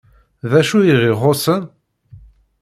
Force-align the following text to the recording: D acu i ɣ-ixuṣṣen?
D 0.49 0.51
acu 0.59 0.77
i 0.83 0.93
ɣ-ixuṣṣen? 0.99 1.61